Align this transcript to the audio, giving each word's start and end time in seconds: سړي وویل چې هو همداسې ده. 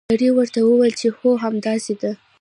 سړي 0.09 0.29
وویل 0.65 0.93
چې 0.99 1.07
هو 1.17 1.29
همداسې 1.43 1.93
ده. 2.01 2.11